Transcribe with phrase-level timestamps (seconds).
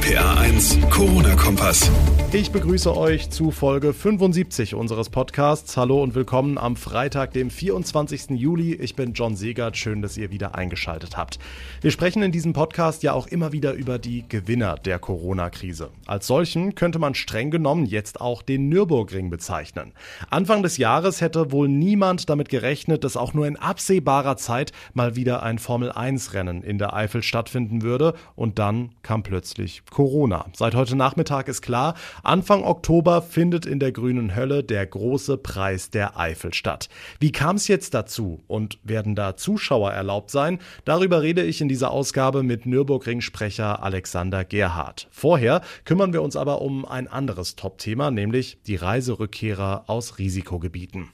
[0.00, 1.90] RPA 1, Corona-Kompass.
[2.32, 5.76] Ich begrüße euch zu Folge 75 unseres Podcasts.
[5.76, 8.30] Hallo und willkommen am Freitag, dem 24.
[8.30, 8.72] Juli.
[8.72, 9.76] Ich bin John Segert.
[9.76, 11.38] Schön, dass ihr wieder eingeschaltet habt.
[11.80, 15.90] Wir sprechen in diesem Podcast ja auch immer wieder über die Gewinner der Corona-Krise.
[16.06, 19.92] Als solchen könnte man streng genommen jetzt auch den Nürburgring bezeichnen.
[20.30, 25.16] Anfang des Jahres hätte wohl niemand damit gerechnet, dass auch nur in absehbarer Zeit mal
[25.16, 28.14] wieder ein Formel-1-Rennen in der Eifel stattfinden würde.
[28.36, 30.46] Und dann kam plötzlich Corona.
[30.54, 35.90] Seit heute Nachmittag ist klar, Anfang Oktober findet in der grünen Hölle der große Preis
[35.90, 36.88] der Eifel statt.
[37.18, 40.58] Wie kam es jetzt dazu und werden da Zuschauer erlaubt sein?
[40.84, 45.08] Darüber rede ich in dieser Ausgabe mit Nürburgring-Sprecher Alexander Gerhardt.
[45.10, 51.08] Vorher kümmern wir uns aber um ein anderes Top-Thema, nämlich die Reiserückkehrer aus Risikogebieten.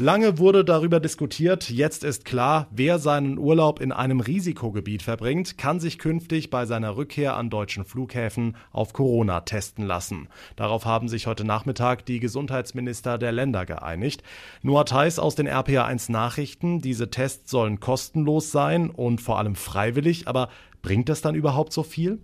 [0.00, 1.68] Lange wurde darüber diskutiert.
[1.68, 6.96] Jetzt ist klar, wer seinen Urlaub in einem Risikogebiet verbringt, kann sich künftig bei seiner
[6.96, 10.28] Rückkehr an deutschen Flughäfen auf Corona testen lassen.
[10.56, 14.22] Darauf haben sich heute Nachmittag die Gesundheitsminister der Länder geeinigt.
[14.62, 16.80] Noah Theis aus den RPA1 Nachrichten.
[16.80, 20.26] Diese Tests sollen kostenlos sein und vor allem freiwillig.
[20.26, 20.48] Aber
[20.80, 22.20] bringt das dann überhaupt so viel?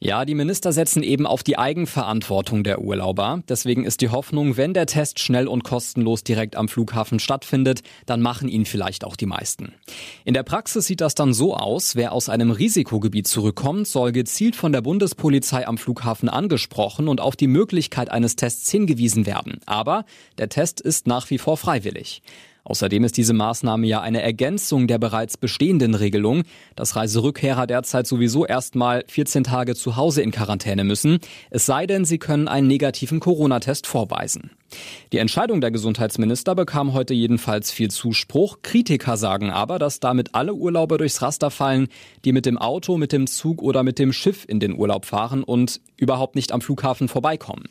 [0.00, 3.42] Ja, die Minister setzen eben auf die Eigenverantwortung der Urlauber.
[3.48, 8.20] Deswegen ist die Hoffnung, wenn der Test schnell und kostenlos direkt am Flughafen stattfindet, dann
[8.20, 9.72] machen ihn vielleicht auch die meisten.
[10.24, 14.56] In der Praxis sieht das dann so aus, wer aus einem Risikogebiet zurückkommt, soll gezielt
[14.56, 19.60] von der Bundespolizei am Flughafen angesprochen und auf die Möglichkeit eines Tests hingewiesen werden.
[19.66, 20.04] Aber
[20.38, 22.22] der Test ist nach wie vor freiwillig.
[22.64, 26.44] Außerdem ist diese Maßnahme ja eine Ergänzung der bereits bestehenden Regelung,
[26.76, 31.18] dass Reiserückkehrer derzeit sowieso erstmal 14 Tage zu Hause in Quarantäne müssen,
[31.50, 34.50] es sei denn, sie können einen negativen Corona-Test vorweisen.
[35.12, 38.58] Die Entscheidung der Gesundheitsminister bekam heute jedenfalls viel Zuspruch.
[38.62, 41.88] Kritiker sagen aber, dass damit alle Urlauber durchs Raster fallen,
[42.24, 45.44] die mit dem Auto, mit dem Zug oder mit dem Schiff in den Urlaub fahren
[45.44, 47.64] und überhaupt nicht am Flughafen vorbeikommen.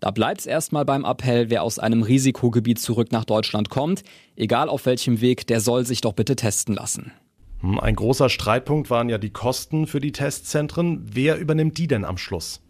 [0.00, 4.02] Da bleibt es erstmal beim Appell, wer aus einem Risikogebiet zurück nach Deutschland kommt,
[4.36, 7.12] egal auf welchem Weg, der soll sich doch bitte testen lassen.
[7.60, 11.06] Hm, ein großer Streitpunkt waren ja die Kosten für die Testzentren.
[11.12, 12.62] Wer übernimmt die denn am Schluss?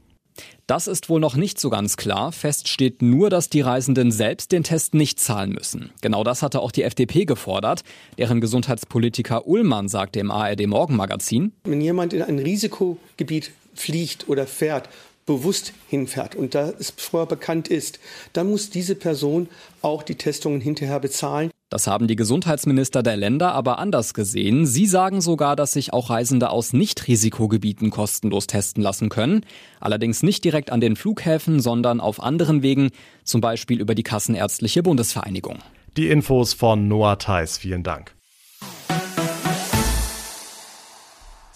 [0.67, 2.33] Das ist wohl noch nicht so ganz klar.
[2.33, 5.91] Fest steht nur, dass die Reisenden selbst den Test nicht zahlen müssen.
[6.01, 7.83] Genau das hatte auch die FDP gefordert.
[8.19, 11.53] Deren Gesundheitspolitiker Ullmann sagte im ARD Morgenmagazin.
[11.65, 14.89] Wenn jemand in ein Risikogebiet fliegt oder fährt,
[15.27, 17.99] bewusst hinfährt und da es vorher bekannt ist,
[18.33, 19.49] dann muss diese Person
[19.83, 21.51] auch die Testungen hinterher bezahlen.
[21.69, 24.67] Das haben die Gesundheitsminister der Länder aber anders gesehen.
[24.67, 29.41] Sie sagen sogar, dass sich auch Reisende aus Nicht-Risikogebieten kostenlos testen lassen können.
[29.81, 32.91] Allerdings nicht direkt an den Flughäfen, sondern auf anderen Wegen,
[33.25, 35.59] zum Beispiel über die Kassenärztliche Bundesvereinigung.
[35.97, 37.59] Die Infos von Noah Theis.
[37.59, 38.15] Vielen Dank.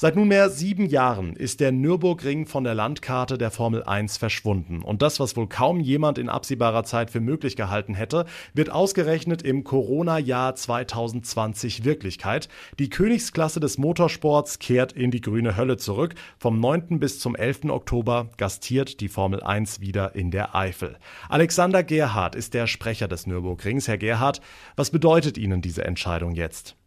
[0.03, 4.81] Seit nunmehr sieben Jahren ist der Nürburgring von der Landkarte der Formel 1 verschwunden.
[4.81, 8.25] Und das, was wohl kaum jemand in absehbarer Zeit für möglich gehalten hätte,
[8.55, 12.49] wird ausgerechnet im Corona-Jahr 2020 Wirklichkeit.
[12.79, 16.15] Die Königsklasse des Motorsports kehrt in die grüne Hölle zurück.
[16.39, 16.99] Vom 9.
[16.99, 17.67] bis zum 11.
[17.67, 20.97] Oktober gastiert die Formel 1 wieder in der Eifel.
[21.29, 23.87] Alexander Gerhardt ist der Sprecher des Nürburgrings.
[23.87, 24.41] Herr Gerhardt,
[24.77, 26.80] was bedeutet Ihnen diese Entscheidung jetzt?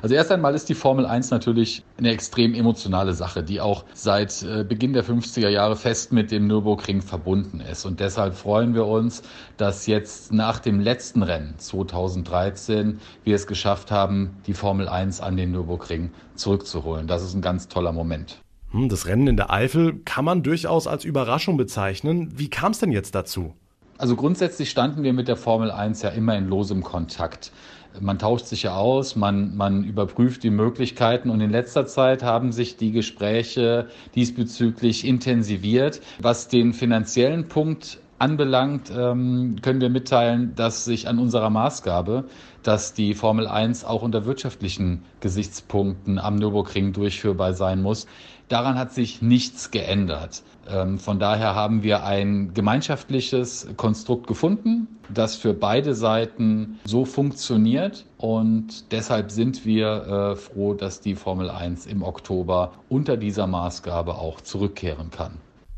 [0.00, 4.42] Also erst einmal ist die Formel 1 natürlich eine extrem emotionale Sache, die auch seit
[4.42, 7.84] äh, Beginn der 50er Jahre fest mit dem Nürburgring verbunden ist.
[7.84, 9.22] Und deshalb freuen wir uns,
[9.56, 15.36] dass jetzt nach dem letzten Rennen 2013 wir es geschafft haben, die Formel 1 an
[15.36, 17.06] den Nürburgring zurückzuholen.
[17.06, 18.40] Das ist ein ganz toller Moment.
[18.70, 22.32] Hm, das Rennen in der Eifel kann man durchaus als Überraschung bezeichnen.
[22.36, 23.54] Wie kam es denn jetzt dazu?
[23.98, 27.52] Also grundsätzlich standen wir mit der Formel 1 ja immer in losem Kontakt
[28.00, 32.52] man tauscht sich ja aus, man, man überprüft die Möglichkeiten und in letzter Zeit haben
[32.52, 36.00] sich die Gespräche diesbezüglich intensiviert.
[36.20, 42.24] Was den finanziellen Punkt anbelangt, ähm, können wir mitteilen, dass sich an unserer Maßgabe,
[42.62, 48.06] dass die Formel 1 auch unter wirtschaftlichen Gesichtspunkten am Nürburgring durchführbar sein muss,
[48.48, 50.44] daran hat sich nichts geändert.
[50.70, 58.06] Ähm, von daher haben wir ein gemeinschaftliches Konstrukt gefunden, das für beide Seiten so funktioniert.
[58.18, 64.14] Und deshalb sind wir äh, froh, dass die Formel 1 im Oktober unter dieser Maßgabe
[64.14, 65.32] auch zurückkehren kann.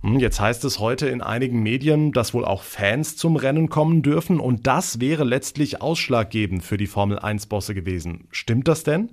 [0.04, 4.02] Hm, jetzt heißt es heute in einigen Medien, dass wohl auch Fans zum Rennen kommen
[4.02, 8.28] dürfen und das wäre letztlich ausschlaggebend für die Formel 1-Bosse gewesen.
[8.30, 9.12] Stimmt das denn?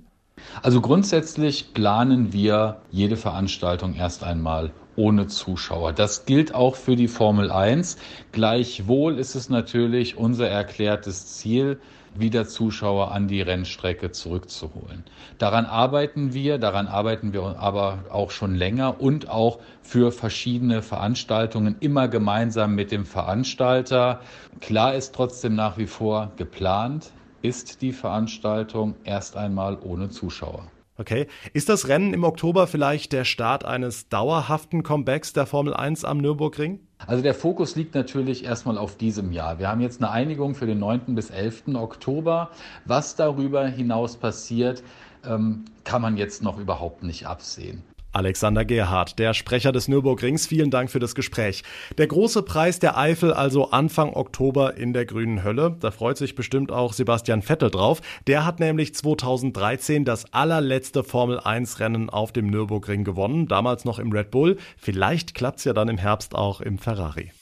[0.60, 5.94] Also grundsätzlich planen wir jede Veranstaltung erst einmal ohne Zuschauer.
[5.94, 7.96] Das gilt auch für die Formel 1.
[8.32, 11.80] Gleichwohl ist es natürlich unser erklärtes Ziel,
[12.14, 15.04] wieder Zuschauer an die Rennstrecke zurückzuholen.
[15.38, 21.76] Daran arbeiten wir, daran arbeiten wir aber auch schon länger und auch für verschiedene Veranstaltungen
[21.80, 24.20] immer gemeinsam mit dem Veranstalter.
[24.60, 27.10] Klar ist trotzdem nach wie vor geplant,
[27.42, 30.66] ist die Veranstaltung erst einmal ohne Zuschauer.
[30.98, 31.26] Okay.
[31.52, 36.18] Ist das Rennen im Oktober vielleicht der Start eines dauerhaften Comebacks der Formel 1 am
[36.18, 36.80] Nürburgring?
[37.06, 39.58] Also der Fokus liegt natürlich erstmal auf diesem Jahr.
[39.58, 41.14] Wir haben jetzt eine Einigung für den 9.
[41.14, 41.74] bis 11.
[41.74, 42.50] Oktober.
[42.84, 44.82] Was darüber hinaus passiert,
[45.24, 47.82] ähm, kann man jetzt noch überhaupt nicht absehen.
[48.12, 51.62] Alexander Gerhardt, der Sprecher des Nürburgrings, vielen Dank für das Gespräch.
[51.98, 55.76] Der große Preis der Eifel also Anfang Oktober in der grünen Hölle.
[55.80, 58.00] Da freut sich bestimmt auch Sebastian Vettel drauf.
[58.26, 63.98] Der hat nämlich 2013 das allerletzte Formel 1 Rennen auf dem Nürburgring gewonnen, damals noch
[63.98, 64.58] im Red Bull.
[64.76, 67.32] Vielleicht klappt's ja dann im Herbst auch im Ferrari.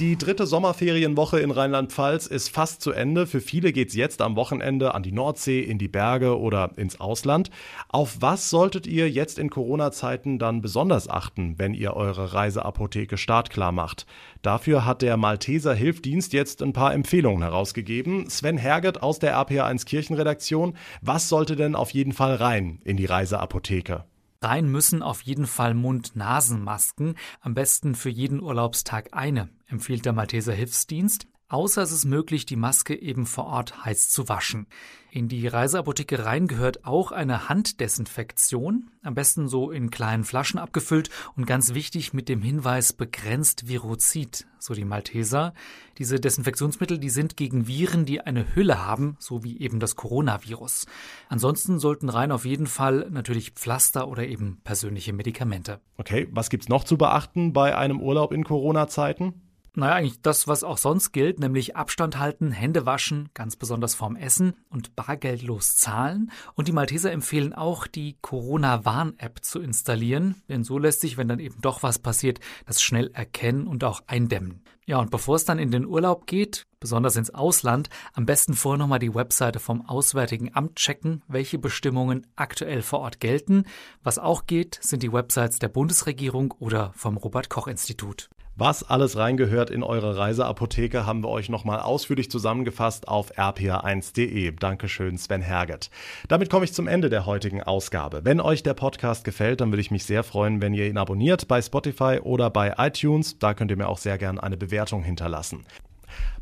[0.00, 3.28] Die dritte Sommerferienwoche in Rheinland-Pfalz ist fast zu Ende.
[3.28, 7.48] Für viele geht's jetzt am Wochenende an die Nordsee, in die Berge oder ins Ausland.
[7.90, 13.70] Auf was solltet ihr jetzt in Corona-Zeiten dann besonders achten, wenn ihr eure Reiseapotheke startklar
[13.70, 14.04] macht?
[14.42, 18.28] Dafür hat der Malteser Hilfdienst jetzt ein paar Empfehlungen herausgegeben.
[18.28, 20.76] Sven Herget aus der RPA1 Kirchenredaktion.
[21.02, 24.02] Was sollte denn auf jeden Fall rein in die Reiseapotheke?
[24.44, 30.52] Rein müssen auf jeden Fall Mund-Nasen-Masken, am besten für jeden Urlaubstag eine, empfiehlt der Malteser
[30.52, 31.26] Hilfsdienst.
[31.48, 34.66] Außer es ist möglich, die Maske eben vor Ort heiß zu waschen.
[35.10, 41.10] In die Reiseapotheke rein gehört auch eine Handdesinfektion, am besten so in kleinen Flaschen abgefüllt
[41.36, 45.54] und ganz wichtig mit dem Hinweis begrenzt Virozid, so die Malteser.
[45.98, 50.86] Diese Desinfektionsmittel, die sind gegen Viren, die eine Hülle haben, so wie eben das Coronavirus.
[51.28, 55.80] Ansonsten sollten rein auf jeden Fall natürlich Pflaster oder eben persönliche Medikamente.
[55.98, 59.43] Okay, was gibt's noch zu beachten bei einem Urlaub in Corona-Zeiten?
[59.76, 64.14] Naja, eigentlich das, was auch sonst gilt, nämlich Abstand halten, Hände waschen, ganz besonders vorm
[64.14, 66.30] Essen und bargeldlos zahlen.
[66.54, 71.40] Und die Malteser empfehlen auch, die Corona-Warn-App zu installieren, denn so lässt sich, wenn dann
[71.40, 74.62] eben doch was passiert, das schnell erkennen und auch eindämmen.
[74.86, 78.78] Ja, und bevor es dann in den Urlaub geht, besonders ins Ausland, am besten vorher
[78.78, 83.64] nochmal die Webseite vom Auswärtigen Amt checken, welche Bestimmungen aktuell vor Ort gelten.
[84.02, 88.28] Was auch geht, sind die Websites der Bundesregierung oder vom Robert Koch Institut.
[88.56, 94.52] Was alles reingehört in eure Reiseapotheke, haben wir euch nochmal ausführlich zusammengefasst auf rpa1.de.
[94.52, 95.90] Dankeschön, Sven Herget.
[96.28, 98.20] Damit komme ich zum Ende der heutigen Ausgabe.
[98.22, 101.48] Wenn euch der Podcast gefällt, dann würde ich mich sehr freuen, wenn ihr ihn abonniert
[101.48, 103.40] bei Spotify oder bei iTunes.
[103.40, 105.64] Da könnt ihr mir auch sehr gerne eine Bewertung hinterlassen.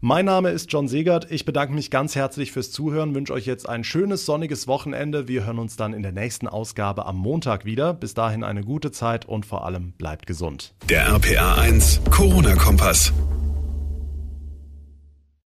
[0.00, 1.30] Mein Name ist John Segert.
[1.30, 5.28] Ich bedanke mich ganz herzlich fürs Zuhören, wünsche euch jetzt ein schönes sonniges Wochenende.
[5.28, 7.94] Wir hören uns dann in der nächsten Ausgabe am Montag wieder.
[7.94, 10.74] Bis dahin eine gute Zeit und vor allem bleibt gesund.
[10.88, 13.12] Der RPA 1 Corona-Kompass.